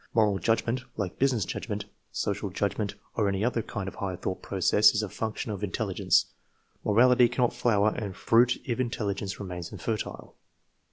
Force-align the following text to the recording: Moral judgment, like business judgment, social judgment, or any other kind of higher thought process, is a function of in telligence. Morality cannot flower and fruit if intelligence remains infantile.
Moral 0.15 0.39
judgment, 0.39 0.81
like 0.97 1.19
business 1.19 1.45
judgment, 1.45 1.85
social 2.11 2.49
judgment, 2.49 2.95
or 3.13 3.29
any 3.29 3.45
other 3.45 3.61
kind 3.61 3.87
of 3.87 3.93
higher 3.93 4.15
thought 4.15 4.41
process, 4.41 4.95
is 4.95 5.03
a 5.03 5.09
function 5.09 5.51
of 5.51 5.63
in 5.63 5.69
telligence. 5.69 6.25
Morality 6.83 7.29
cannot 7.29 7.53
flower 7.53 7.93
and 7.95 8.15
fruit 8.15 8.57
if 8.65 8.79
intelligence 8.79 9.39
remains 9.39 9.71
infantile. 9.71 10.35